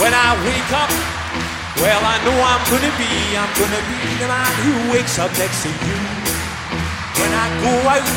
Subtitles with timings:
[0.00, 0.88] When I wake up,
[1.76, 5.62] well, I know I'm gonna be, I'm gonna be the man who wakes up next
[5.64, 5.98] to you.
[7.20, 8.08] When I go out,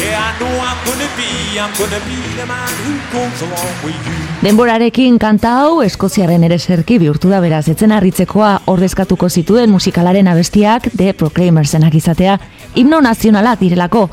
[0.00, 3.94] yeah, I know I'm gonna be, I'm gonna be the man who goes along with
[4.08, 4.18] you.
[4.42, 10.88] Denborarekin kanta hau Eskoziaren ere serki bihurtu da beraz etzen harritzekoa ordezkatuko zituen musikalaren abestiak
[10.96, 12.40] The Proclaimersenak izatea
[12.74, 14.08] himno nazionalak direlako.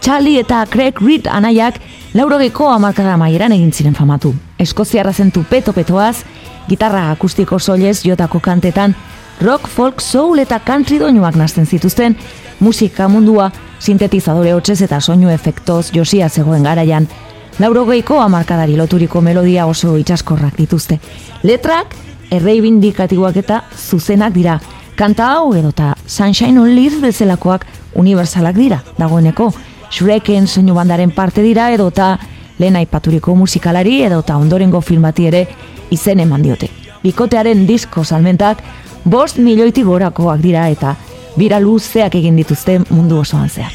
[0.00, 1.80] Charlie eta Craig Reed anaiak
[2.12, 4.34] laurogeko amarkada maieran egin ziren famatu.
[4.58, 6.24] Eskoziarra zentu peto-petoaz,
[6.68, 8.94] gitarra akustiko soilez jotako kantetan,
[9.40, 12.16] rock, folk, soul eta country doinuak nazten zituzten,
[12.60, 17.08] musika mundua, sintetizadore hotzez eta soinu efektoz josia zegoen garaian,
[17.58, 20.98] laurogeiko amarkadari loturiko melodia oso itxaskorrak dituzte.
[21.42, 21.94] Letrak,
[22.30, 24.58] erreibindikatiboak eta zuzenak dira.
[24.96, 29.50] Kanta hau edota Sunshine on Leaf bezalakoak universalak dira, dagoeneko.
[29.90, 32.16] Shreken soinu bandaren parte dira edota
[32.58, 35.46] lehen aipaturiko musikalari edota ondorengo filmati ere
[35.90, 36.70] izen eman diote.
[37.02, 38.62] Bikotearen disko salmentak
[39.04, 40.96] bost milioiti gorakoak dira eta
[41.36, 43.72] bira luzeak egin dituzte mundu osoan zehar.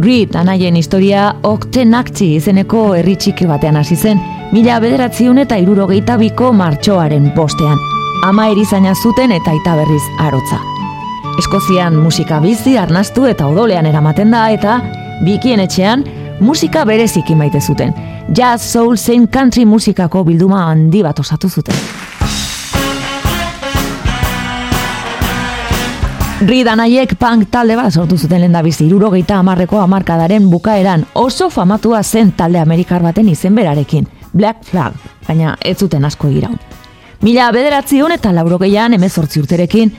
[0.00, 6.54] Reed anaien historia Oktenakti izeneko herri txiki batean hasi zen, mila bederatziun eta irurogeita biko
[6.56, 7.76] martxoaren bostean.
[8.24, 10.62] Ama erizaina zuten eta aita berriz arotza.
[11.42, 14.80] Eskozian musika bizi, arnastu eta odolean eramaten da eta
[15.26, 16.06] bikien etxean
[16.40, 17.92] musika bereziki maite zuten.
[18.32, 21.76] Jazz, soul, zein country musikako bilduma handi bat osatu zuten.
[26.40, 32.02] Reed anaiek punk talde bat sortu zuten lehen bizi irurogeita amarreko amarkadaren bukaeran oso famatua
[32.02, 34.94] zen talde amerikar baten izen berarekin, Black Flag,
[35.26, 36.56] baina ez zuten asko iraun.
[37.20, 39.92] Mila bederatzion eta laurogeian emezortzi urterekin,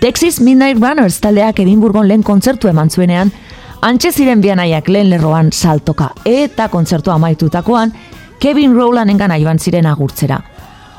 [0.00, 3.32] Texas Midnight Runners taldeak Edinburgon lehen kontzertu eman zuenean,
[3.80, 7.94] antxe ziren bianaiak lehen lerroan saltoka eta kontzertu amaitutakoan,
[8.38, 10.42] Kevin Rowlandengan joan ziren agurtzera.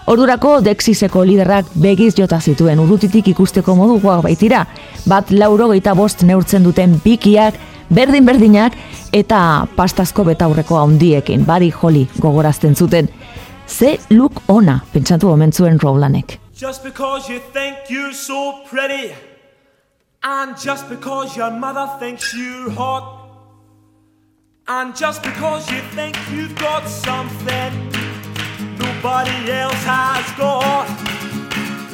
[0.07, 4.61] Ordurako Dexiseko liderrak begiz jota zituen urrutitik ikusteko modukoak baitira,
[5.03, 7.57] bat laurogeita bost neurtzen duten bikiak,
[7.91, 8.77] berdin-berdinak
[9.11, 9.39] eta
[9.75, 13.11] pastazko betaurreko handiekin, bari joli gogorazten zuten.
[13.67, 16.39] Ze look ona, pentsatu omen zuen Rowlandek.
[16.55, 19.11] Just because you think you're so pretty,
[20.23, 23.03] and just because your mother thinks you're hot,
[24.69, 27.96] and just because you think you've got something
[28.97, 30.89] nobody else has got.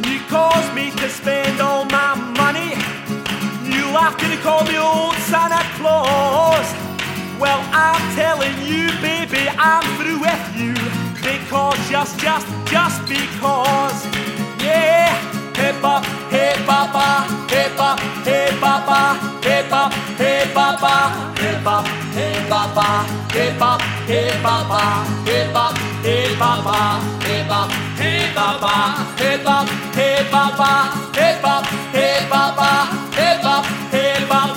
[0.08, 2.72] You caused me to spend all my money.
[3.68, 6.68] You laughed and you called me old Santa Claus.
[7.40, 10.74] Well, I'm telling you, baby, I'm through with you.
[11.20, 14.00] Because, just, just, just because.
[14.64, 15.12] Yeah.
[15.60, 17.78] Hey, pop, hey, papa, hey, ah.
[17.78, 19.00] pop, hey, papa,
[19.44, 19.90] hey, ah.
[19.90, 20.94] pop, hey, papa,
[21.38, 21.64] hey, ah.
[21.64, 21.86] pop,
[22.16, 22.88] hey, papa,
[23.34, 24.82] hey, pop, hey, papa,
[25.26, 25.93] hey, pop.
[26.64, 28.62] Hip hop, hip hop, hip hop,
[29.20, 30.60] hip hop, hip hop,
[31.16, 32.64] hip hop, hip hop,
[33.14, 34.54] hip hop, hip hop,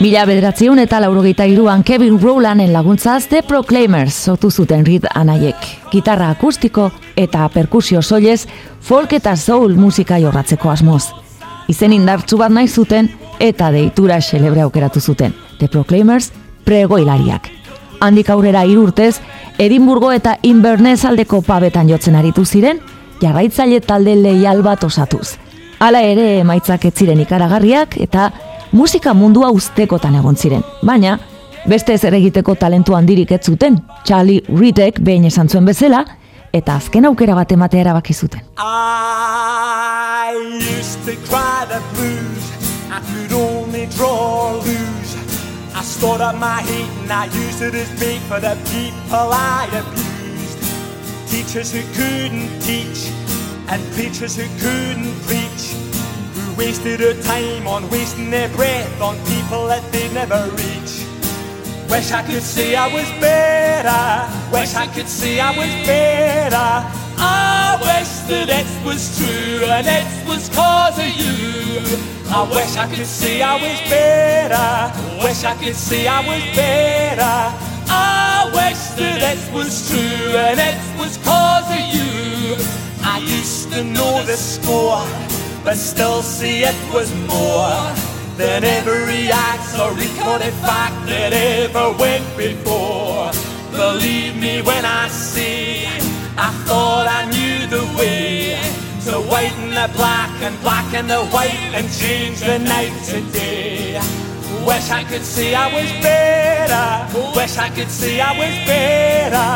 [0.00, 5.66] Mila bederatziun eta laurogeita iruan Kevin Rowlanden laguntzaz The Proclaimers sortu zuten Reed anaiek.
[5.92, 8.46] Gitarra akustiko eta perkusio soilez
[8.80, 11.29] folk eta soul musika jorratzeko asmoz.
[11.68, 13.10] Izen indartzu bat nahi zuten
[13.40, 15.34] eta deitura xelebre aukeratu zuten.
[15.58, 16.32] The Proclaimers
[16.64, 17.50] pregoilariak.
[18.00, 19.20] Handik aurrera hiru urtez,
[19.58, 22.80] Edinburgo eta Inverness aldeko pabetan jotzen aritu ziren,
[23.20, 25.36] jarraitzaile talde leial bat osatuz.
[25.80, 28.30] Hala ere emaitzak ez ziren ikaragarriak eta
[28.72, 30.64] musika mundua ustekotan egon ziren.
[30.82, 31.18] Baina,
[31.68, 36.04] beste zer egiteko talentu handirik ez zuten, Charlie Reedek behin esan zuen bezala,
[36.52, 38.40] eta azken aukera bat ematea erabaki zuten.
[38.58, 40.34] I
[40.78, 42.44] used to cry the blues.
[42.90, 45.14] I could only draw lose.
[45.74, 49.68] I stored up my hate and I used it as bait for the people I
[49.80, 50.58] abused.
[51.30, 53.10] Teachers who couldn't teach
[53.68, 55.74] and preachers who couldn't preach.
[56.34, 60.99] Who wasted their time on wasting their breath on people that they'd never reach.
[61.90, 64.52] Wish I could say I was better.
[64.52, 66.70] Wish I could say I was better.
[67.18, 71.98] I wish that it was true and it was cause of you.
[72.30, 75.26] I wish I could see I was better.
[75.26, 77.36] Wish I could see I was better.
[77.90, 82.54] I wish that it was true and it was cause of you.
[83.02, 85.04] I used to know the score,
[85.64, 92.24] but still see it was more than every act or recorded fact that ever went
[92.38, 93.30] before.
[93.70, 95.84] Believe me when I say
[96.38, 98.56] I thought I knew the way
[99.04, 104.00] to whiten the black and black and the white and change the night to day.
[104.64, 106.88] Wish I could see I was better.
[107.36, 109.50] Wish I could see I was better.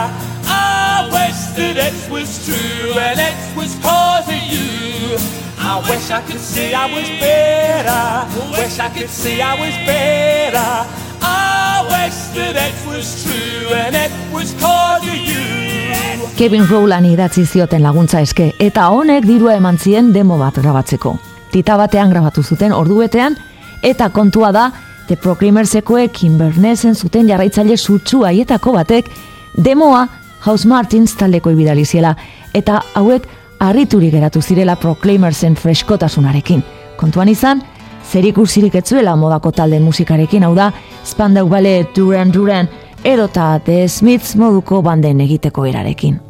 [0.44, 5.44] I wish that it was true and it was cause of you.
[5.66, 8.28] I wish I could see I was better.
[8.52, 10.84] Wish I could see I was better.
[11.22, 16.28] I wish that it was true and it was cause of you.
[16.36, 21.14] Kevin Rowland idatzi zioten laguntza eske, eta honek dirua eman zien demo bat grabatzeko.
[21.50, 23.38] Tita batean grabatu zuten orduetean,
[23.82, 24.66] eta kontua da,
[25.08, 29.08] The Proclaimersekoek Invernezen zuten jarraitzaile sutsu haietako batek,
[29.56, 30.08] demoa
[30.44, 32.12] House Martins taldeko ibidaliziela,
[32.52, 33.24] eta hauek
[33.68, 36.62] harriturik geratu zirela Proclaimersen freskotasunarekin.
[36.96, 37.62] Kontuan izan,
[38.04, 40.70] zer ikusirik etzuela modako talde musikarekin, hau da,
[41.04, 42.68] Spandau Ballet, Duran Duran,
[43.04, 46.20] edota The Smiths moduko banden egiteko erarekin.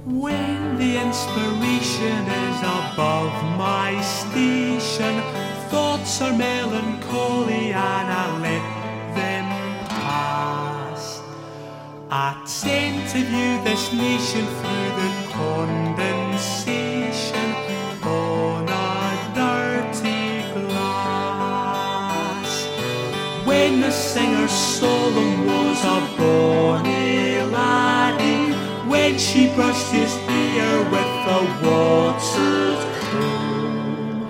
[12.17, 12.33] I
[12.65, 14.74] let to view this nation through
[23.55, 28.53] When the singer Solomon was a bonny laddie,
[28.91, 34.29] when she brushed his hair with the water's comb,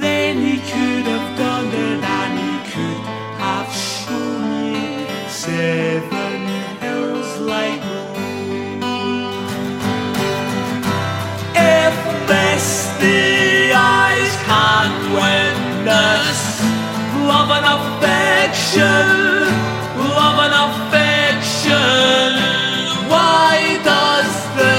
[0.00, 3.02] then he could have done it and he could
[3.42, 6.17] have shown you seven
[18.68, 19.48] affection,
[19.96, 22.32] love and affection.
[23.08, 24.76] Why does the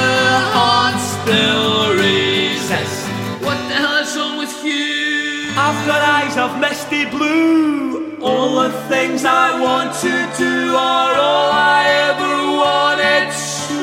[0.54, 3.08] heart still resist?
[3.42, 5.50] What the hell is wrong with you?
[5.58, 8.18] I've got eyes of misty blue.
[8.22, 13.30] All the things I want to do are all I ever wanted
[13.68, 13.82] to.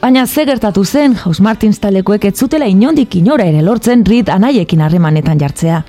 [0.00, 4.80] Baina ze gertatu zen, House Martins talekoek ez zutela inondik inora ere lortzen Reed anaiekin
[4.80, 5.84] harremanetan jartzea.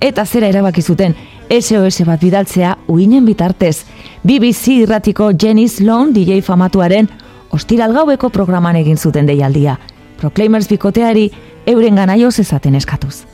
[0.00, 1.14] Eta zera erabaki zuten,
[1.50, 3.84] SOS bat bidaltzea uinen bitartez.
[4.26, 7.08] BBC irratiko Jenny Sloan DJ famatuaren
[7.50, 9.76] ostiral gaueko programan egin zuten deialdia.
[10.20, 11.30] Proclaimers bikoteari
[11.66, 13.24] euren ganaioz ezaten eskatuz.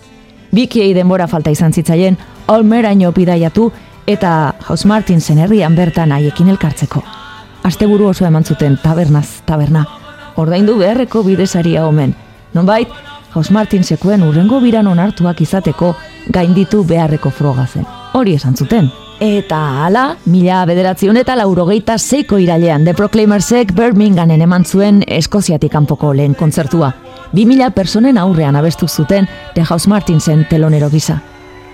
[0.52, 2.18] Bikiei denbora falta izan zitzaien,
[2.48, 3.70] olmeraino bidaiatu
[4.06, 7.02] eta House Martinsen herrian bertan haiekin elkartzeko.
[7.62, 9.86] Asteburu oso eman zuten tabernaz, taberna.
[10.36, 12.14] Ordaindu beharreko bidesaria omen.
[12.52, 12.88] Nonbait,
[13.34, 15.94] House Martin sekuen urrengo biran onartuak izateko
[16.28, 18.01] gainditu beharreko froga zen.
[18.12, 18.90] Hori esan zuten.
[19.22, 26.12] Eta hala, mila bederatzion eta laurogeita zeiko irailean The Proclaimersek Birminghamen eman zuen Eskoziatik kanpoko
[26.12, 26.90] lehen kontzertua.
[27.32, 31.20] Bi mila personen aurrean abestu zuten The House Martinsen telonero gisa.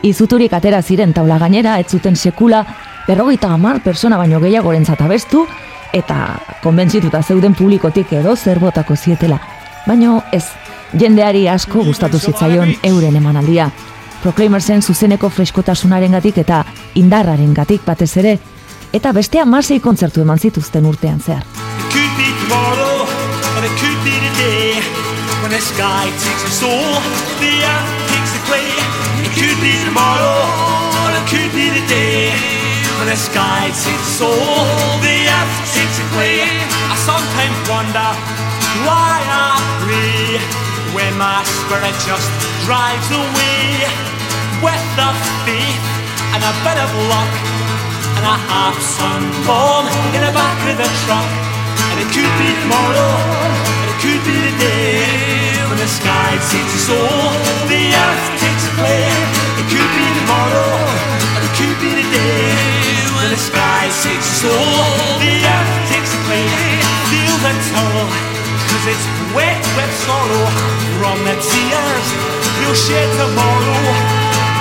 [0.03, 2.63] Izuturik atera ziren taula gainera, ez zuten sekula,
[3.09, 5.47] berrogeita hamar persona baino gehiagorentzat abestu,
[5.93, 9.41] eta konbentzituta zeuden publikotik edo zer botako zietela.
[9.87, 10.45] Baino ez,
[10.93, 13.73] jendeari asko gustatu zitzaion euren emanaldia.
[14.23, 16.65] Proclaimersen zuzeneko freskotasunaren gatik eta
[16.99, 18.39] indarraren gatik batez ere,
[18.93, 21.45] eta beste amasei kontzertu eman zituzten urtean zehar.
[36.91, 38.11] I sometimes wonder
[38.85, 42.29] why I pray when my spirit just
[42.65, 43.85] drives away
[44.65, 45.11] with the
[45.45, 45.85] faith
[46.33, 47.33] and a bit of luck
[48.17, 51.29] and a half sun bomb in the back of the truck.
[51.93, 53.13] And it could be tomorrow,
[53.55, 55.03] and it could be the day
[55.69, 57.33] when the sky takes a soul,
[57.69, 59.09] the earth takes a play.
[59.61, 60.73] It could be tomorrow,
[61.37, 62.53] and it could be the day
[63.17, 64.85] when the sky takes a soul,
[65.21, 66.49] the earth takes a play.
[67.09, 68.09] Feel the tunnel,
[68.69, 70.47] cause it's wet, wet sorrow
[71.01, 72.07] from the tears
[72.61, 73.83] you shed tomorrow.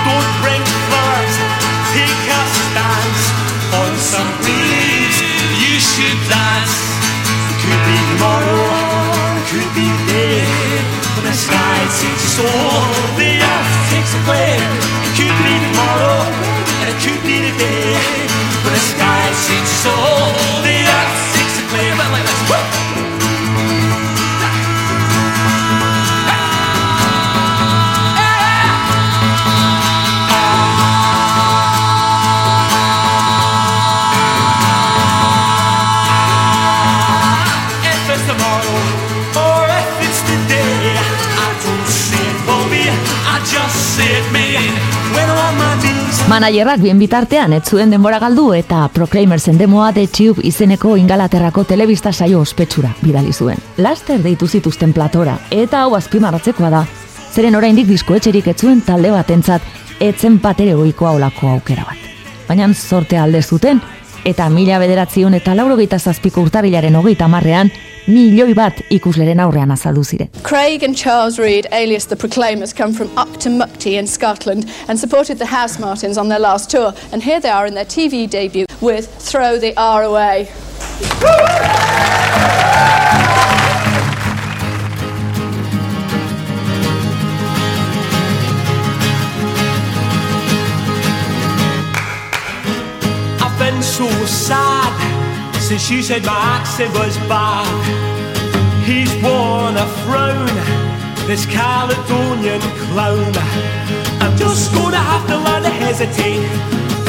[0.04, 1.36] Don't bring flowers,
[1.94, 3.24] take a stance
[3.74, 5.18] on some leaves.
[5.62, 6.74] You should dance.
[7.60, 8.64] Could be tomorrow,
[9.50, 10.44] could be day.
[11.16, 12.80] When the sky takes a soul,
[13.20, 14.56] the earth takes a play.
[15.16, 16.18] Could be tomorrow,
[16.80, 17.92] and it could be today.
[18.64, 20.67] When the sky takes a soul.
[46.28, 52.12] Managerrak bien bitartean ez zuen denbora galdu eta Proclaimersen demoa The Tube izeneko ingalaterrako telebista
[52.12, 53.56] saio ospetsura bidali zuen.
[53.78, 56.82] Laster deitu zituzten platora eta hau azpimarratzekoa da.
[57.32, 59.64] Zeren oraindik diskoetxerik ez zuen talde batentzat
[60.04, 62.04] etzen patere goikoa olako aukera bat.
[62.48, 63.80] Baina sorte alde zuten
[64.28, 67.72] eta mila bederatzion eta laurogeita zazpiko urtarilaren hogeita marrean
[68.08, 70.30] milioi bat ikusleren aurrean azaldu ziren.
[70.42, 75.38] Craig and Charles Reed, alias the Proclaimers, come from Upton Mukti in Scotland and supported
[75.38, 76.92] the House Martins on their last tour.
[77.12, 80.48] And here they are in their TV debut with Throw the R Away.
[95.68, 97.68] Since she said my accent was bad.
[98.88, 100.48] He's worn a frown,
[101.28, 103.32] this Caledonian clown.
[104.24, 106.40] I'm just gonna have to learn to hesitate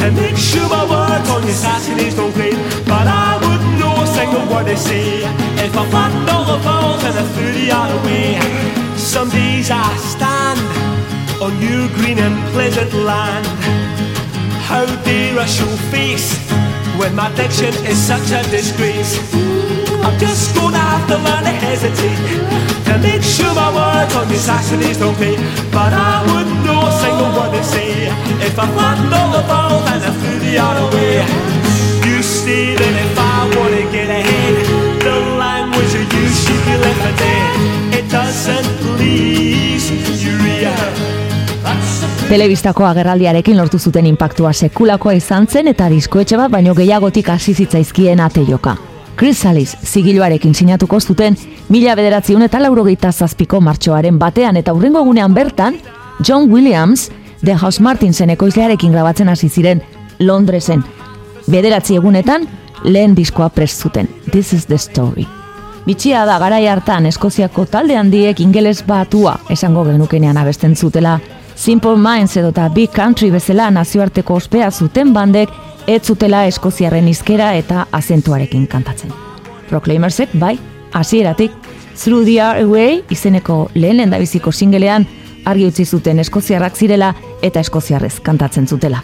[0.04, 2.52] and make sure my words on your Saturdays don't play.
[2.84, 5.24] But I wouldn't know a single word they say
[5.66, 8.28] if I flattened all the balls and I threw the other way.
[8.98, 10.60] Some days I stand
[11.42, 13.46] on your green and pleasant land.
[14.68, 16.36] How dare I show face?
[17.00, 19.16] When my diction is such a disgrace.
[20.04, 22.20] I'm just gonna have to learn to hesitate
[22.88, 25.36] to make sure my words on these Saxonies don't pay.
[25.72, 28.12] But I wouldn't know a single word to say
[28.48, 31.24] if I flattened all the balls and I threw the other way.
[32.04, 34.56] You see that if I wanna get ahead,
[35.08, 37.56] the language you use should be left for dead.
[38.00, 39.86] It doesn't please
[40.24, 40.40] you,
[42.30, 48.20] Telebistako agerraldiarekin lortu zuten inpaktua sekulakoa izan zen eta diskoetxe bat baino gehiagotik hasi zitzaizkien
[48.22, 48.76] ate joka.
[49.18, 51.38] Chris Salis zigiluarekin sinatuko zuten
[51.70, 55.80] mila bederatziun eta laurogeita zazpiko martxoaren batean eta hurrengo gunean bertan
[56.28, 57.10] John Williams
[57.44, 59.82] The House Martinsen ekoizlearekin grabatzen hasi ziren
[60.20, 60.84] Londresen.
[61.50, 62.48] Bederatzi egunetan
[62.84, 64.10] lehen diskoa prest zuten.
[64.32, 65.26] This is the story.
[65.86, 71.18] Bitxia da garai hartan Eskoziako talde handiek ingeles batua esango genukenean abesten zutela
[71.60, 75.50] Simple Minds edo eta Big Country bezala nazioarteko ospea zuten bandek
[75.92, 79.12] ez zutela eskoziarren izkera eta azentuarekin kantatzen.
[79.68, 80.54] Proclaimersek, bai,
[80.94, 81.52] hasieratik
[82.00, 85.06] Through the Away izeneko lehen lendabiziko singelean
[85.46, 87.12] argi utzi zuten eskoziarrak zirela
[87.42, 89.04] eta eskoziarrez kantatzen zutela.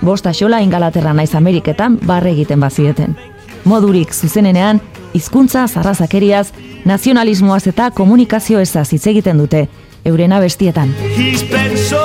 [0.00, 3.16] Bosta xola ingalaterra naiz Ameriketan barre egiten bazieten.
[3.64, 4.80] Modurik zuzenenean,
[5.12, 6.52] hizkuntza zarrazakeriaz,
[6.84, 9.66] nazionalismoaz eta komunikazio ezaz hitz egiten dute,
[10.04, 10.94] euren abestietan.
[11.16, 12.04] He's been so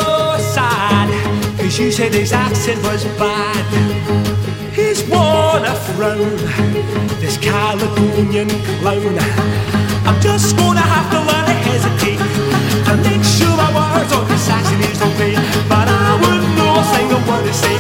[0.53, 1.09] sad
[1.57, 3.65] Cause you said his accent was bad.
[4.75, 6.37] He's worn a frown
[7.19, 8.49] This Caledonian
[8.81, 9.17] clown.
[10.05, 12.21] I'm just gonna have to learn to hesitate
[12.89, 15.33] And make sure my words on the Saxony's okay
[15.67, 17.75] But I wouldn't know a single word to say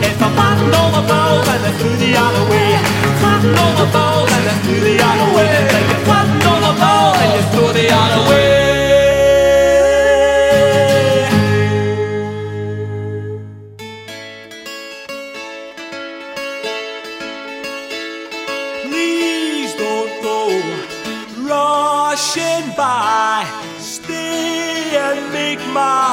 [0.00, 2.70] If I flattened all the balls and I threw the other way.
[3.20, 5.52] Flattened all the balls and I threw the other way.
[5.74, 7.85] Like you flattened all the balls and you threw the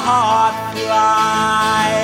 [0.06, 2.03] heart fly.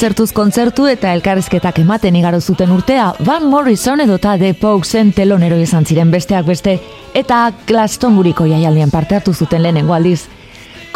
[0.00, 5.84] Kontzertuz kontzertu eta elkarrizketak ematen igaro zuten urtea, Van Morrison edota The Pokesen telonero izan
[5.84, 6.78] ziren besteak beste,
[7.12, 10.22] eta Glastonburiko jaialdian parte hartu zuten lehenengo aldiz.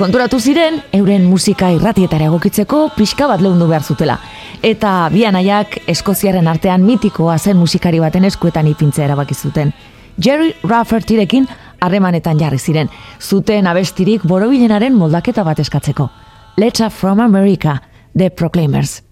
[0.00, 4.18] Konturatu ziren, euren musika irratietara egokitzeko pixka bat lehundu behar zutela.
[4.62, 9.74] Eta bianaiak Eskoziaren artean mitikoa zen musikari baten eskuetan ipintzea erabaki zuten.
[10.16, 12.88] Jerry Raffertirekin harremanetan jarri ziren,
[13.20, 16.08] zuten abestirik borobilenaren moldaketa bat eskatzeko.
[16.56, 17.82] Letter from America,
[18.14, 19.03] The Proclaimers.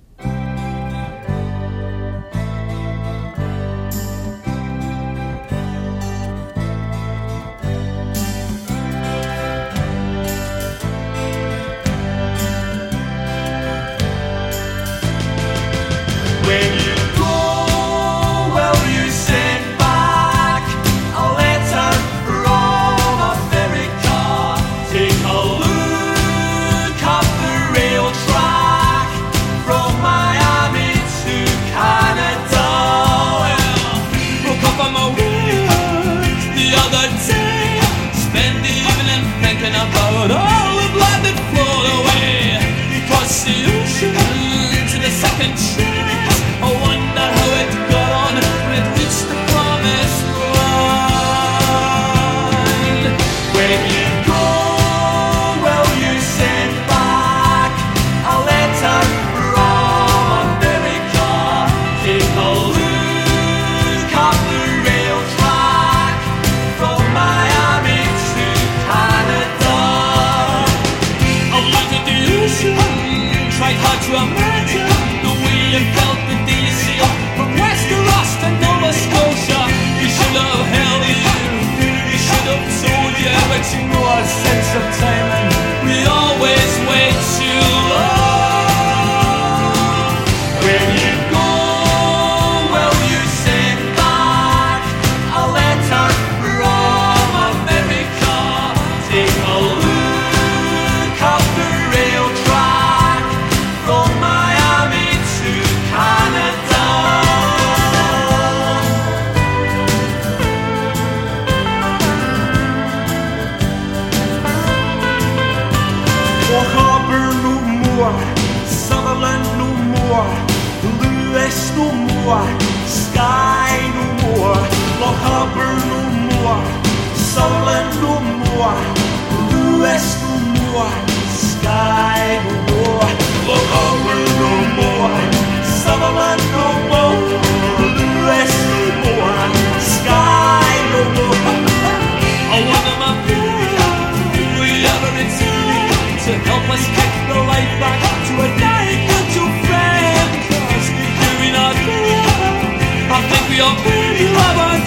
[153.15, 154.81] I think we all pretty love on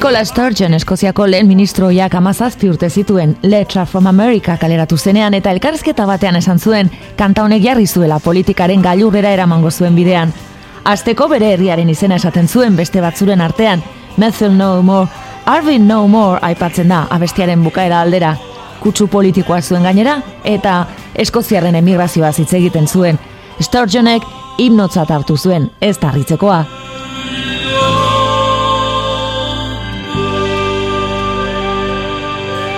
[0.00, 6.06] Nicola Sturgeon Eskoziako lehen ministroiak amazazpi urte zituen Letter from America kaleratu zenean eta elkarrizketa
[6.08, 10.32] batean esan zuen kanta honek jarri zuela politikaren gailurrera eramango zuen bidean.
[10.84, 13.84] Azteko bere herriaren izena esaten zuen beste batzuren artean,
[14.16, 15.10] Methyl No More,
[15.44, 18.38] Arvin No More aipatzen da abestiaren bukaera aldera.
[18.80, 23.20] Kutsu politikoa zuen gainera eta Eskoziarren emigrazioa hitz egiten zuen.
[23.60, 24.24] Sturgeonek
[24.56, 26.64] hipnotzat hartu zuen, ez tarritzekoa.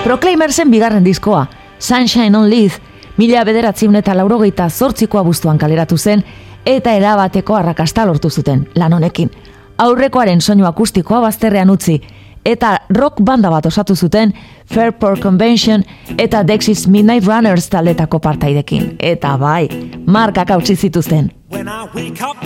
[0.04, 1.46] Proclaimersen bigarren diskoa,
[1.78, 2.80] Sunshine on Leith,
[3.16, 6.24] mila bederatziun eta laurogeita zortzikoa buztuan kaleratu zen,
[6.66, 9.30] eta erabateko arrakasta lortu zuten, lan honekin.
[9.78, 12.00] Aurrekoaren soinu akustikoa bazterrean utzi,
[12.44, 14.32] eta rock banda bat osatu zuten
[14.74, 15.84] Fairport Convention
[16.18, 18.96] eta Dexys Midnight Runners taldetako partaidekin.
[18.98, 19.68] Eta bai,
[20.06, 21.30] markak hautsi zituzten.
[21.50, 22.42] When I wake up,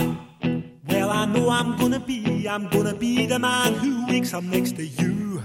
[0.91, 4.75] well I know I'm gonna be, I'm gonna be the man who wakes up next
[4.75, 5.41] to you.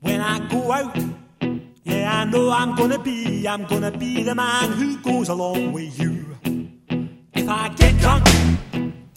[0.00, 1.17] When I go out,
[1.88, 5.98] yeah, I know I'm gonna be, I'm gonna be the man who goes along with
[5.98, 6.36] you.
[7.34, 8.24] If I get drunk,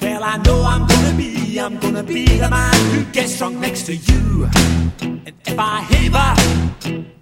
[0.01, 3.83] well, I know I'm gonna be, I'm gonna be the man who gets drunk next
[3.87, 4.49] to you.
[5.01, 6.33] And if I heaver,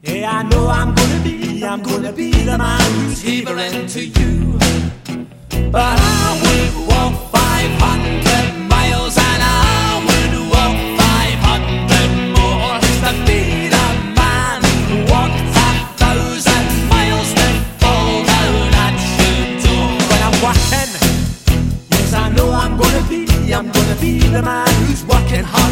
[0.03, 4.59] yeah, I know I'm gonna be, I'm gonna be the man who's heavering to you.
[5.71, 8.59] But I would walk 500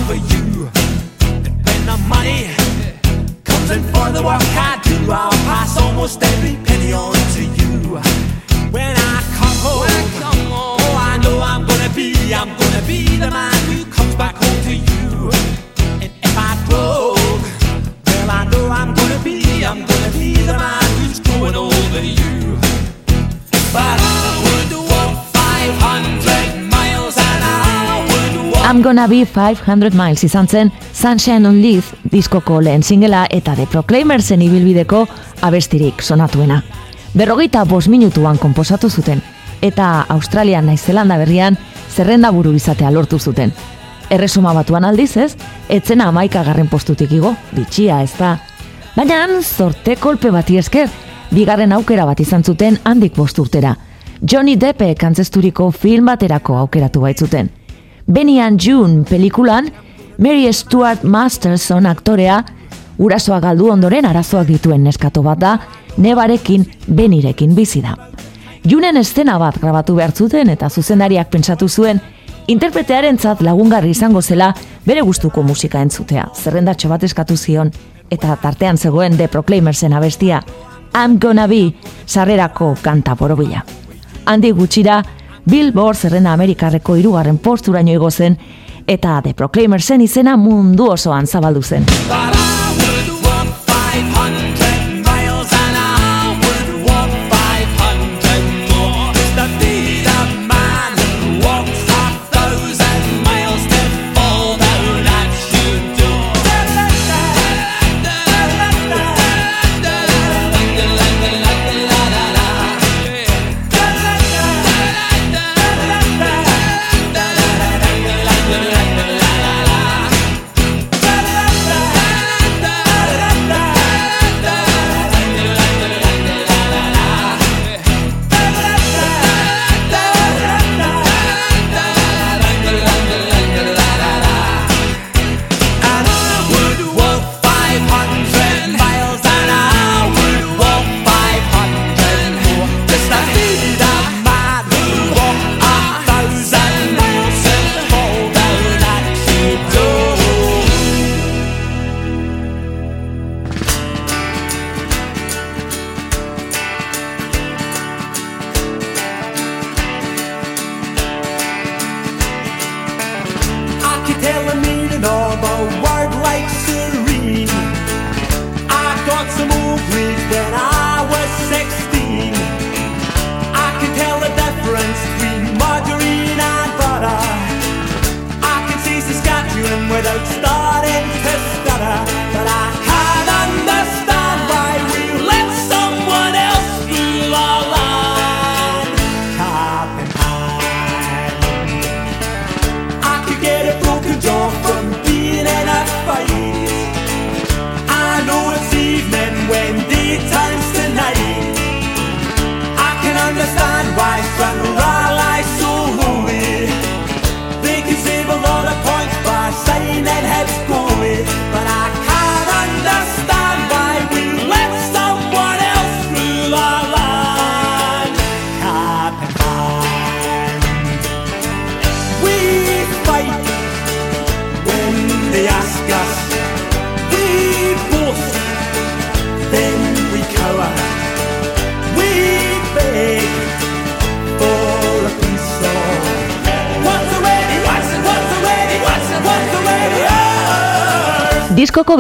[0.07, 0.69] for you.
[1.43, 2.47] And when the money
[3.43, 7.99] comes in for the work I do, I'll pass almost every penny on to you.
[8.71, 13.53] When I come home, oh, I know I'm gonna be, I'm gonna be the man
[13.69, 15.29] who comes back home to you.
[16.01, 17.43] And if I broke,
[18.05, 20.86] well, I know I'm gonna be, I'm gonna be the man
[28.69, 33.65] I'm Gonna Be 500 Miles izan zen Sunshine on Leaf diskoko lehen singela eta The
[33.65, 35.05] Proclaimersen ibilbideko
[35.41, 36.57] abestirik sonatuena.
[37.13, 39.21] Berrogeita bos minutuan konposatu zuten,
[39.61, 41.57] eta Australian naiz Zelanda berrian
[41.95, 43.53] zerrenda buru izatea lortu zuten.
[44.09, 45.37] Erresuma batuan aldiz ez,
[45.69, 48.33] etzena amaika garren postutik igo, bitxia ez da.
[48.97, 50.89] Baina zorte kolpe bati esker,
[51.31, 53.77] bigarren aukera bat izan zuten handik bost urtera.
[54.19, 57.56] Johnny Deppek antzesturiko film baterako aukeratu baitzuten.
[58.07, 59.71] Benian June pelikulan,
[60.17, 62.43] Mary Stuart Masterson aktorea,
[62.97, 65.57] urasoa galdu ondoren arazoak dituen neskato bat da,
[65.97, 67.97] nebarekin, benirekin bizi da.
[68.63, 71.99] Junen estena bat grabatu behar zuten eta zuzendariak pentsatu zuen,
[72.47, 74.53] interpretearentzat lagungarri izango zela
[74.85, 76.29] bere gustuko musika entzutea.
[76.33, 77.71] Zerrendatxo bat eskatu zion,
[78.09, 80.41] eta tartean zegoen The Proclaimersen abestia,
[80.95, 81.73] I'm Gonna Be,
[82.05, 83.65] sarrerako kanta borobila.
[84.25, 85.03] Handi gutxira,
[85.47, 88.35] Billboard zerrenda Amerikarreko hirugarren posturaino igo zen,
[88.87, 91.87] eta The Proclaimersen izena mundu osoan zabaldu zen.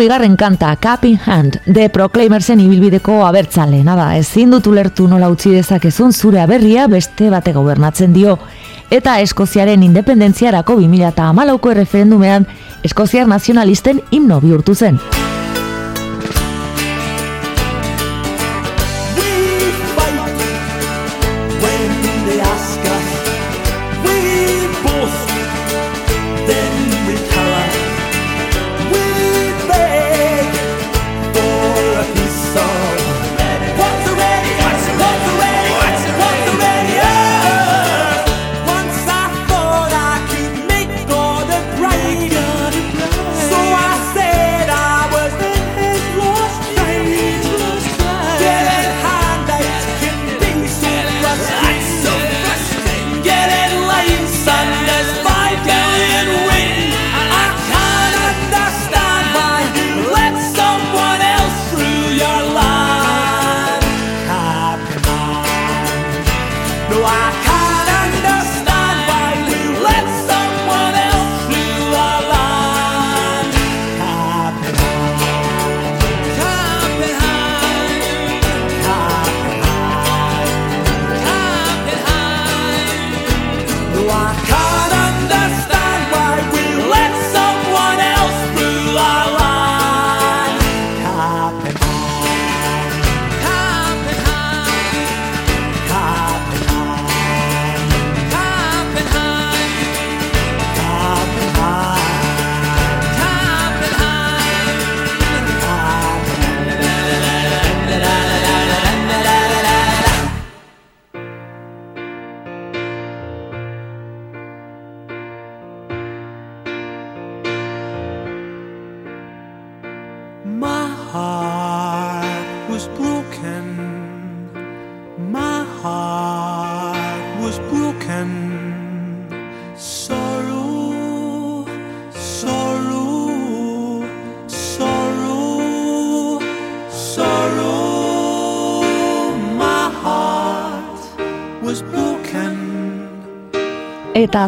[0.07, 4.05] Diskoko bigarren kanta, Cup in Hand, The Proclaimersen ibilbideko abertzalena da.
[4.15, 8.37] Ezin dut ulertu nola utzi dezakezun zure aberria beste bate gobernatzen dio.
[8.89, 12.47] Eta Eskoziaren independentziarako 2008ko erreferendumean
[12.87, 15.01] Eskoziar nazionalisten himno bihurtu zen.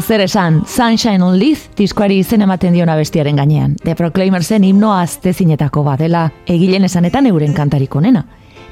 [0.02, 3.76] Zer esan, Sunshine on Leaf diskoari izen ematen diona bestiaren gainean.
[3.84, 8.24] The Proclaimersen himnoa aztezinetako badela, egilen esanetan euren kantarik onena.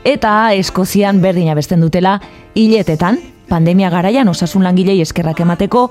[0.05, 2.19] Eta Eskozian berdina besten dutela,
[2.55, 5.89] hiletetan, pandemia garaian osasun langilei eskerrak emateko,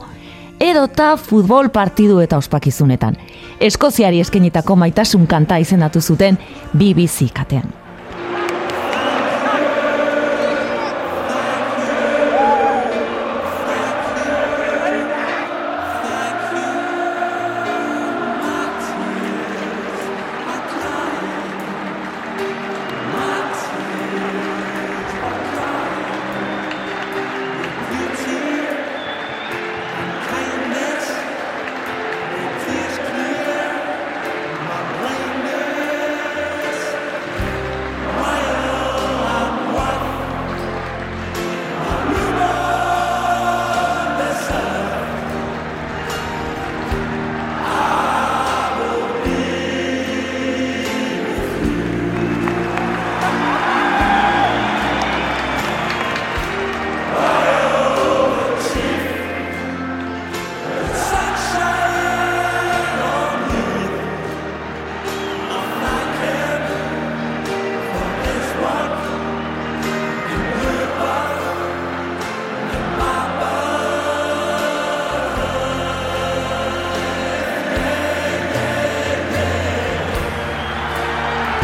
[0.61, 3.17] edota futbol partidu eta ospakizunetan.
[3.61, 6.39] Eskoziari eskenitako maitasun kanta izendatu zuten
[6.77, 7.86] BBC katean.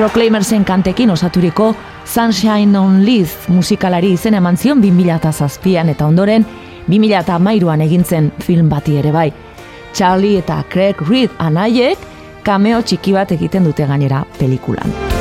[0.02, 6.46] Proclaimersen kantekin osaturiko Sunshine on Leaf musikalari izen eman zion 2007an eta ondoren
[6.90, 9.28] 2008an egintzen film bati ere bai.
[9.94, 12.02] Charlie eta Craig Reed anaiek
[12.42, 15.12] kameo txiki bat egiten dute gainera pelikulan.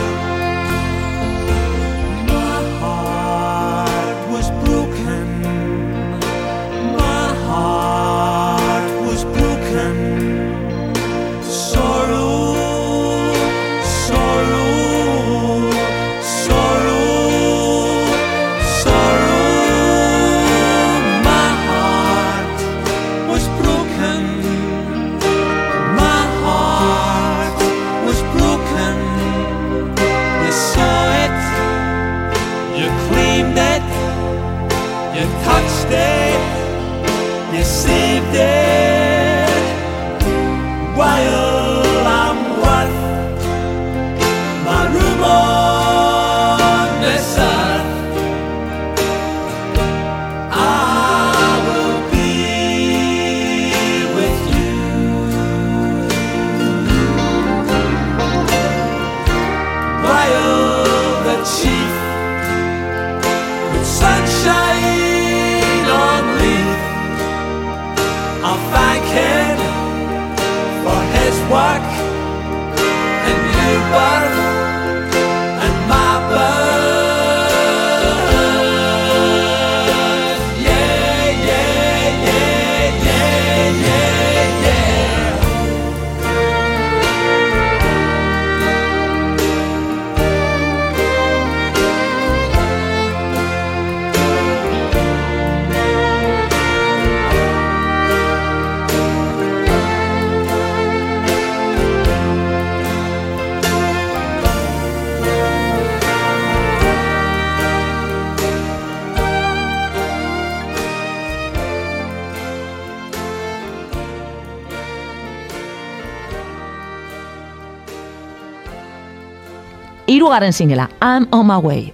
[120.31, 121.93] Hirugarren singela, I'm on my way.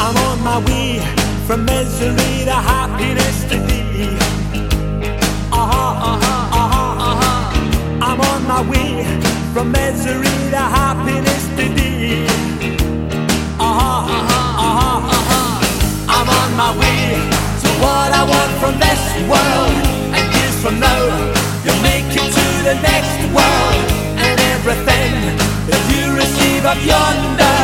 [0.00, 1.00] I'm on my way
[1.44, 4.16] from misery to happiness to thee.
[5.50, 7.50] Uh-huh, uh-huh, uh-huh, uh-huh.
[8.00, 9.02] I'm on my way
[9.52, 12.26] from misery to happiness to thee.
[13.58, 16.14] Uh-huh, uh-huh, uh-huh, uh-huh.
[16.14, 17.18] I'm on my way
[17.62, 18.87] to what I want from this
[19.26, 19.74] world.
[20.14, 21.02] And years from now,
[21.64, 23.82] you'll make it to the next world.
[24.20, 25.12] And everything
[25.70, 27.58] that you receive up yonder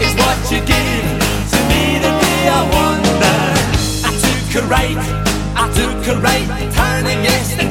[0.00, 1.06] is what you give
[1.52, 3.38] to me the day I wonder.
[4.08, 5.00] I took a right,
[5.58, 7.65] I took a right turning yesterday.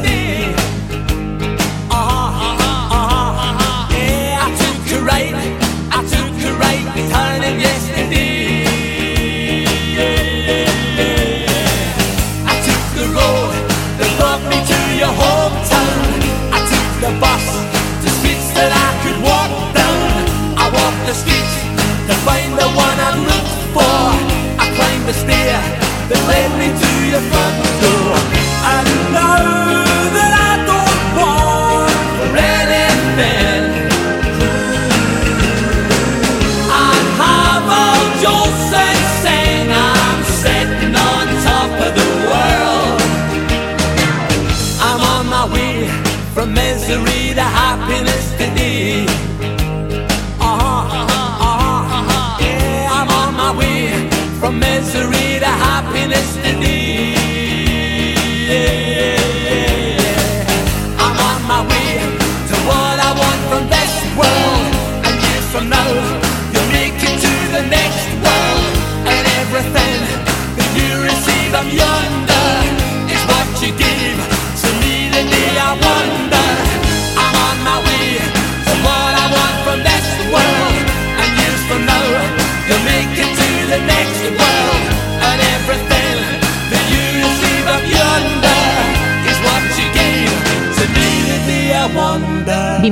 [65.70, 66.05] No.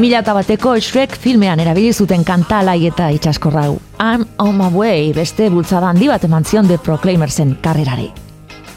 [0.03, 3.77] 2000 bateko Shrek filmean erabili zuten kantalai eta itxaskorrau.
[4.03, 8.09] I'm on my way beste bultzada handi bat eman zion The Proclaimersen karrerari.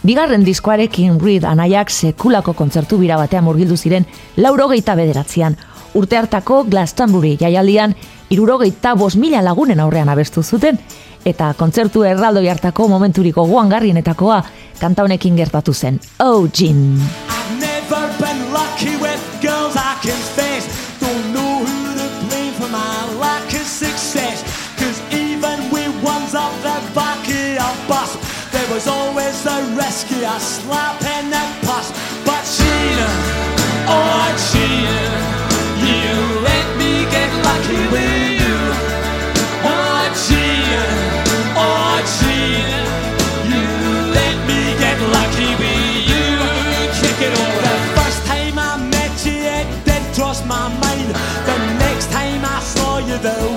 [0.06, 5.56] Bigarren diskoarekin Reed anaiak sekulako kontzertu bira batean murgildu ziren laurogeita bederatzean.
[5.98, 7.96] Urte hartako Glastonbury jaialdian
[8.30, 10.78] irurogeita bos mila lagunen aurrean abestu zuten,
[11.24, 14.42] eta kontzertu erraldoi hartako momenturiko guangarrienetakoa
[14.78, 15.98] kanta honekin gertatu zen.
[16.20, 17.00] Oh, Jean!
[28.76, 31.88] Was always the risk of a slap in the pus.
[32.28, 33.08] But Gina,
[33.88, 35.00] oh Gina,
[35.80, 36.12] you
[36.44, 38.58] let me get lucky with you.
[39.64, 40.84] Oh Gina,
[41.56, 42.82] oh Gina,
[43.48, 43.64] you
[44.12, 46.36] let me get lucky with you.
[47.00, 47.60] Check it over.
[47.64, 51.08] The first time I met you, it did cross my mind.
[51.48, 53.55] The next time I saw you, there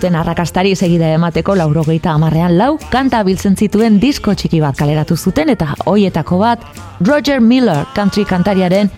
[0.00, 5.52] Zuten arrakastari segida emateko laurogeita amarrean lau, kanta biltzen zituen disko txiki bat kaleratu zuten
[5.52, 6.62] eta hoietako bat
[7.04, 8.88] Roger Miller country kantariaren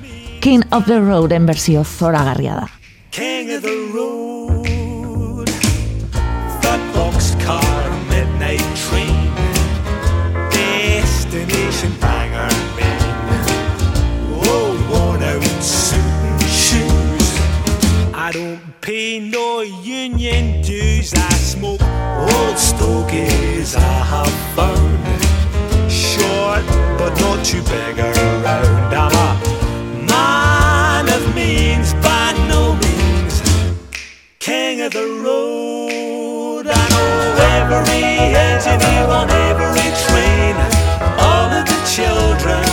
[0.41, 2.69] King of the Roaden berzio zoragarria da.
[3.11, 5.51] King of the road.
[6.63, 9.35] Third boxcar, midnight train.
[10.55, 13.43] Destination Bangor, Maine.
[14.39, 17.35] Oh, worn out suit and shoes.
[18.15, 21.15] I don't pay no union dues.
[21.15, 24.99] I smoke old stogies I have found.
[25.91, 26.67] Short,
[26.99, 28.93] but not too big around.
[28.93, 33.41] I'm a man of means by no means.
[34.41, 36.67] King of the road.
[36.67, 38.03] I know every
[38.51, 40.57] engineer on every train.
[41.29, 42.72] All of the children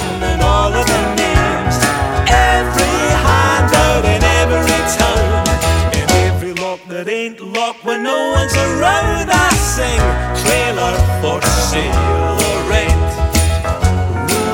[8.79, 10.03] road I sing,
[10.41, 13.09] trailer for sale or rent,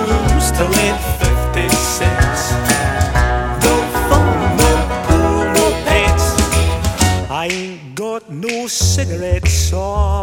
[0.09, 0.97] rooms to let
[1.53, 2.41] 50 cents.
[3.65, 3.75] No
[4.07, 4.71] phone, no
[5.05, 6.27] pool, no pets.
[7.29, 10.14] I ain't got no cigarettes on.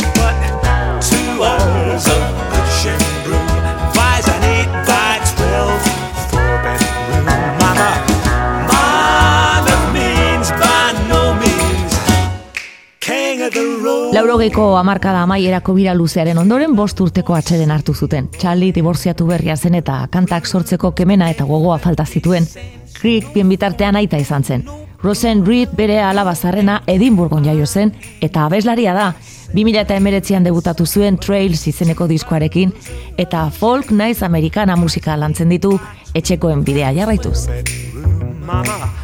[14.22, 18.28] Laurogeiko amarkada amaierako bira luzearen ondoren bost urteko atxeden hartu zuten.
[18.38, 22.46] Charlie diborziatu berria zen eta kantak sortzeko kemena eta gogoa falta zituen.
[23.00, 24.64] Creek bien bitartean aita izan zen.
[25.02, 29.10] Rosen Reed bere alaba zarrena Edinburgon jaio zen eta abeslaria da.
[29.56, 32.70] 2019an debutatu zuen Trails izeneko diskoarekin
[33.18, 35.80] eta folk naiz amerikana musika lantzen ditu
[36.14, 37.48] etxekoen bidea jarraituz.
[38.46, 39.01] mama.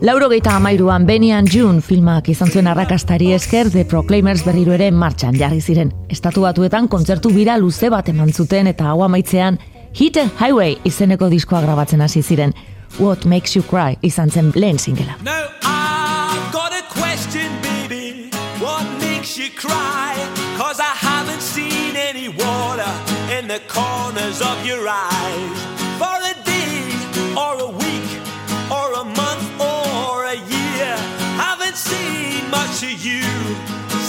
[0.00, 5.38] Lauro geita amairuan Benian June filmak izan zuen arrakastari esker The Proclaimers berriro ere martxan
[5.40, 5.88] jarri ziren.
[6.12, 9.56] Estatu batuetan kontzertu bira luze bat eman zuten eta hau amaitzean
[9.96, 12.52] Hit and Highway izeneko diskoa grabatzen hasi ziren.
[12.98, 15.16] What Makes You Cry izan zen lehen singela.
[15.24, 18.28] Now I've got a question, baby.
[18.60, 20.12] What makes you cry?
[20.58, 22.92] Cause I haven't seen any water
[23.32, 25.65] in the corners of your eyes.
[32.56, 33.24] Much of you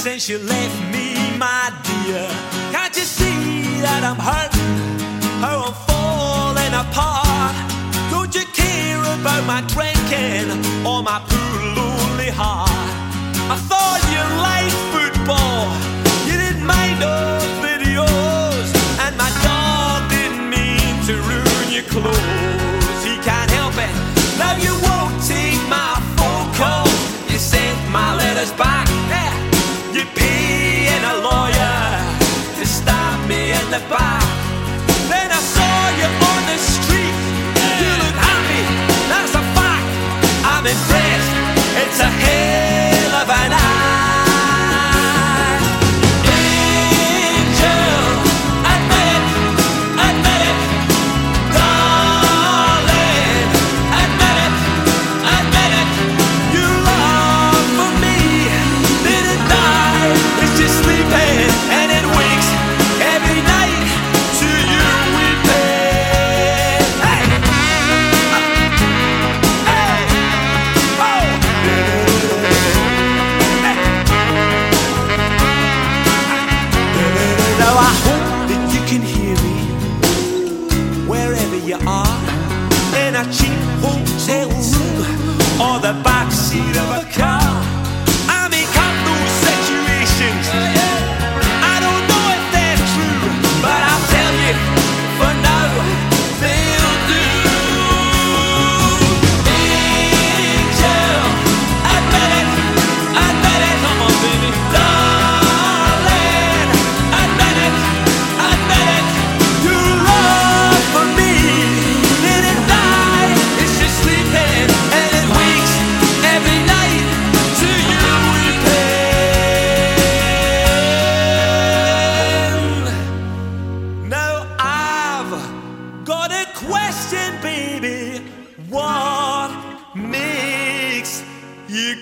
[0.04, 2.28] since you left me, my dear.
[2.74, 4.76] Can't you see that I'm hurting?
[5.44, 7.56] How oh, I'm falling apart.
[8.14, 10.48] Don't you care about my drinking
[10.90, 12.92] or my poor lonely heart?
[13.54, 15.62] I thought you liked football.
[16.28, 18.68] You didn't mind those videos,
[19.04, 22.37] and my dog didn't mean to ruin your clothes.
[40.68, 41.32] I'm impressed.
[41.78, 42.37] It's a hell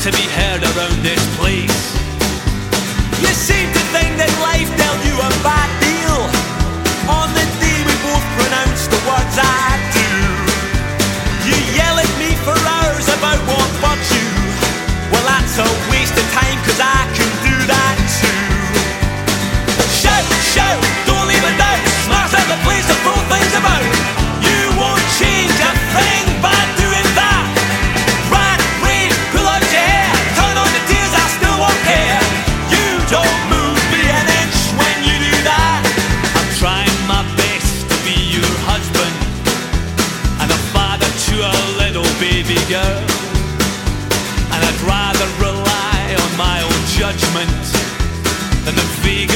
[0.00, 1.92] to be heard around this place.
[3.20, 6.24] You seem to think that life dealt you a bad deal.
[7.04, 10.08] On the day we both pronounced the words I do.
[11.44, 14.24] You yell at me for hours about what bugs you.
[15.12, 18.40] Well, that's a waste of time, cause I can do that too.
[20.00, 20.80] Shout, shout,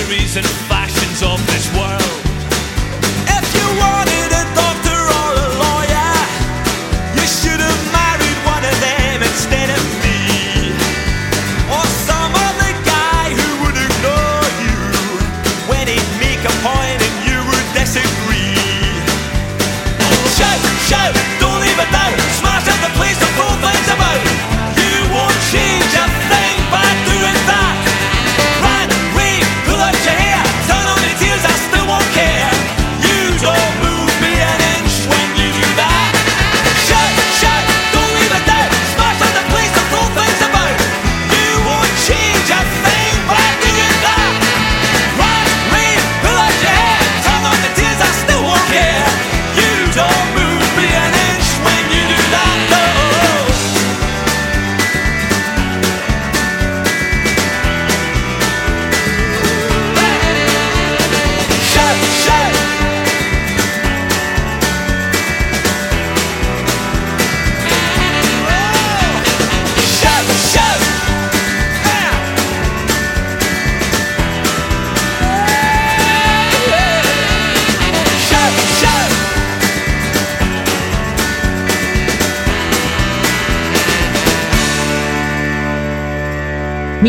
[0.06, 2.02] theories and fashions of this world.
[3.28, 4.23] If you want it.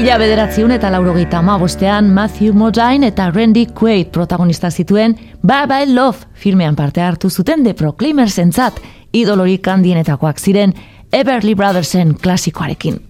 [0.06, 6.28] Mila bederatziun eta laurogeita amabostean Matthew Modine eta Randy Quaid protagonista zituen Bye Bye Love
[6.38, 8.78] filmean parte hartu zuten The Proclaimers entzat
[9.18, 10.76] idolorik handienetakoak ziren
[11.12, 13.02] Everly Brothersen klasikoarekin.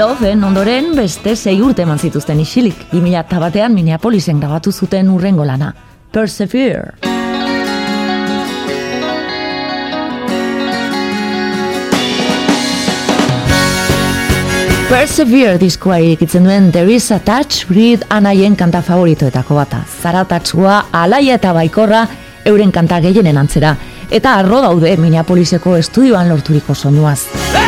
[0.00, 2.86] Loven ondoren beste sei urte eman zituzten isilik.
[2.88, 5.74] 2000 batean Minneapolisen grabatu zuten urrengo lana.
[6.14, 6.94] Persevere.
[14.88, 19.84] Persevere diskoa irikitzen duen There is a touch read anaien kanta favoritoetako bata.
[20.00, 22.06] Zara tatxua, alaia eta baikorra
[22.48, 23.76] euren kanta gehienen antzera.
[24.10, 27.59] Eta arro daude Minneapoliseko estudioan lorturiko soinuaz.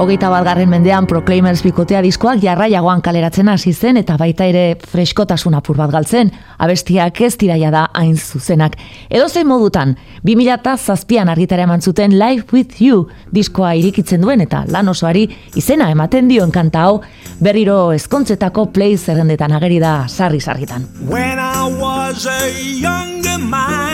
[0.00, 5.58] Hogeita bat garren mendean Proclaimers bikotea diskoak jarraiagoan kaleratzen hasi zen eta baita ere freskotasun
[5.58, 8.78] apur bat galtzen, abestiak ez tiraia da hain zuzenak.
[9.10, 9.92] Edo zein modutan,
[10.24, 15.26] 2000 zazpian argitara eman zuten Live With You diskoa irikitzen duen eta lan osoari
[15.60, 17.02] izena ematen dio kanta hau,
[17.44, 20.88] berriro ezkontzetako play zerrendetan ageri da sarri sarritan.
[21.12, 22.48] When I was a
[22.80, 23.89] younger man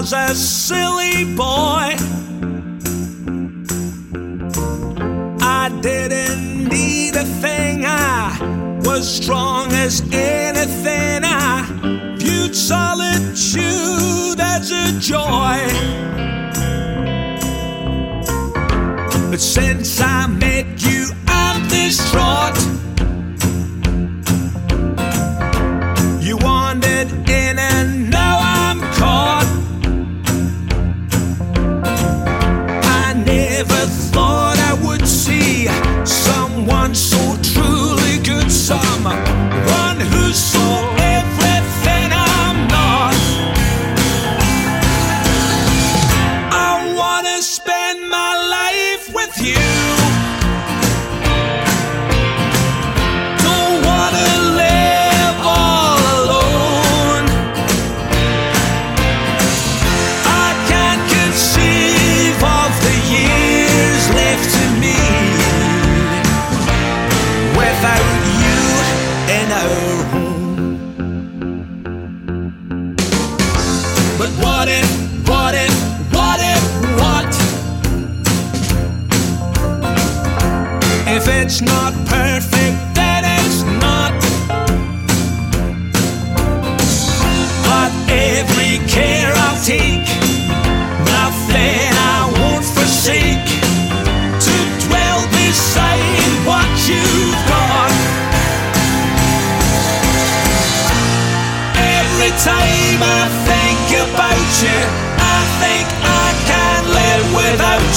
[0.00, 1.94] was a silly boy.
[5.42, 11.20] I didn't need a thing, I was strong as anything.
[11.24, 15.58] I viewed solitude as a joy.
[19.30, 22.71] But since I met you, I'm distraught.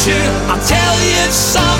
[0.07, 0.13] You.
[0.47, 1.74] I'll tell you something,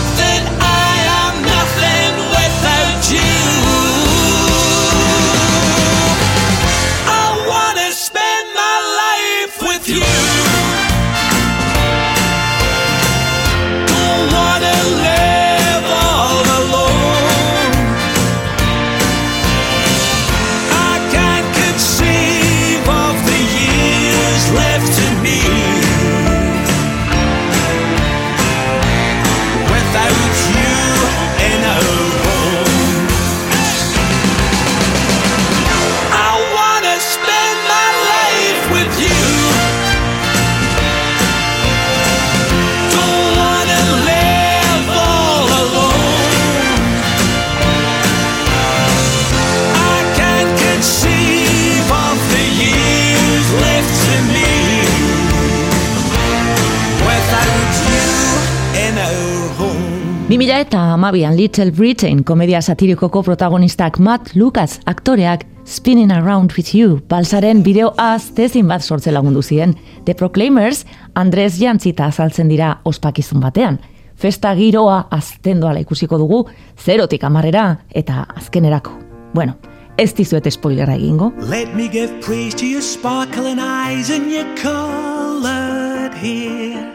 [61.05, 67.91] amabian Little Britain komedia satirikoko protagonistak Matt Lucas aktoreak Spinning Around With You balsaren bideo
[67.97, 69.75] aztezin bat sortze lagundu ziren.
[70.05, 73.77] The Proclaimers Andres Jantzita azaltzen dira ospakizun batean.
[74.17, 78.97] Festa giroa azten doala ikusiko dugu, zerotik amarrera eta azkenerako.
[79.35, 79.59] Bueno,
[79.97, 81.33] ez dizuet spoilera egingo.
[81.37, 86.94] Let me give praise to your sparkling eyes and your colored hair.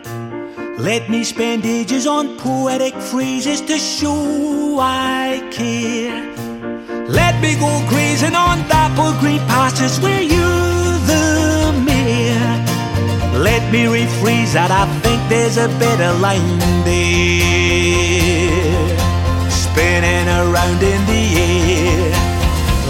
[0.83, 6.25] Let me spend ages on poetic phrases to show I care.
[7.07, 12.65] Let me go grazing on dapple green pastures where you're the mayor.
[13.45, 16.59] Let me rephrase that, I think there's a better line
[16.89, 18.01] there.
[19.53, 22.09] Spinning around in the air.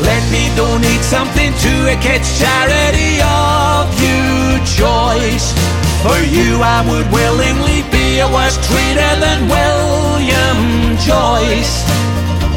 [0.06, 5.79] Let me donate something to a kid's charity of your choice.
[6.00, 11.84] For you, I would willingly be a worse traitor than William Joyce.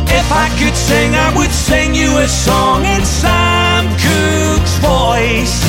[0.07, 5.59] If I could sing, I would sing you a song in Sam Cooke's voice.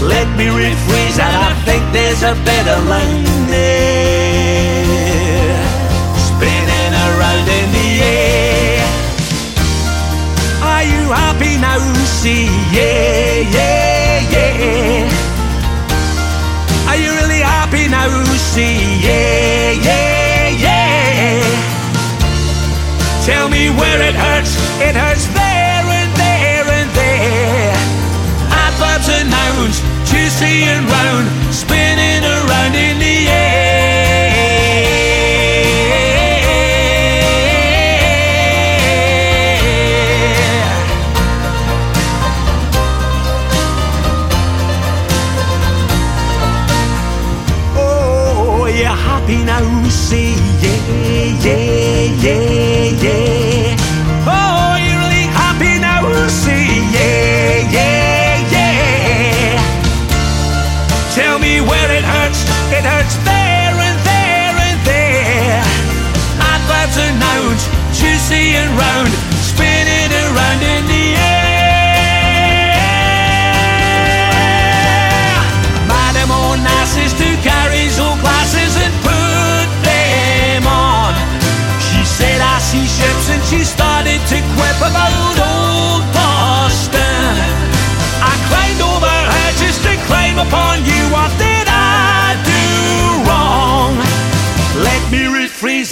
[0.00, 4.72] Let me rephrase that, I think there's a better line there.
[6.16, 8.88] Spinning around in the air.
[10.64, 11.76] Are you happy now?
[12.08, 15.01] See, yeah, yeah, yeah.
[18.52, 21.40] See, yeah, yeah, yeah.
[23.24, 24.52] Tell me where it hurts.
[24.78, 27.72] It hurts there and there and there.
[28.52, 31.51] Adverbs and nouns, juicy and round,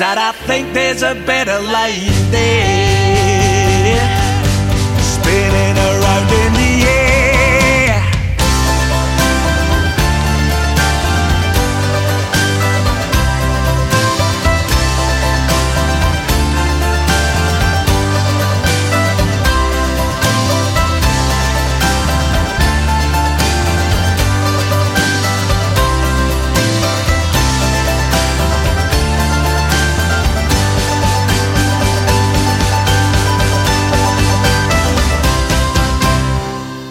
[0.00, 0.16] that.
[0.16, 2.89] I think there's a better life there.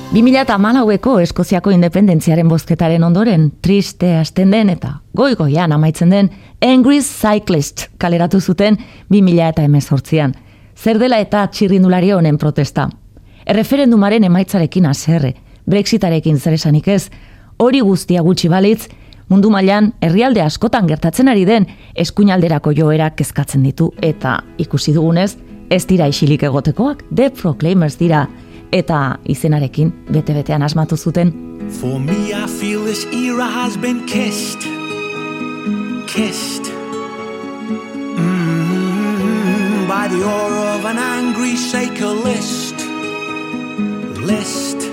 [0.10, 6.32] 2008ko Eskoziako independentziaren bozketaren ondoren, triste hasten den eta goi-goian amaitzen den
[6.66, 8.80] Angry Cyclist kaleratu zuten
[9.14, 10.34] 2018an.
[10.74, 12.88] Zer dela eta txirrindulari honen protesta.
[13.46, 15.36] Erreferendumaren emaitzarekin aserre,
[15.70, 17.12] Brexitarekin zer esanik ez,
[17.62, 18.88] hori guztia gutxi balitz,
[19.30, 25.36] mundu mailan herrialde askotan gertatzen ari den eskuinalderako joera kezkatzen ditu eta ikusi dugunez,
[25.70, 28.26] ez dira isilik egotekoak, The Proclaimers dira,
[28.72, 31.34] eta izenarekin bete-betean asmatu zuten.
[31.82, 34.60] For me, I feel this era has been kissed.
[36.08, 36.72] Kissed.
[38.18, 42.76] Mm, by the aura of an angry cyclist.
[44.22, 44.90] List.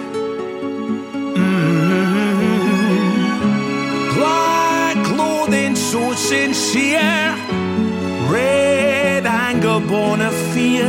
[5.76, 7.34] So sincere.
[8.28, 10.84] Red anger born of fear.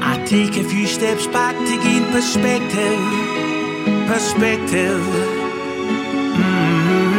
[0.03, 2.99] I take a few steps back to gain perspective,
[4.09, 5.01] perspective.
[6.41, 7.17] Mm-hmm.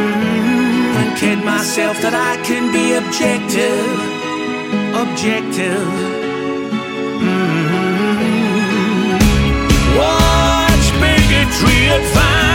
[0.98, 3.88] And kid myself that I can be objective,
[5.02, 5.88] objective.
[7.24, 7.88] Mm-hmm.
[9.96, 12.47] Watch bigotry advance.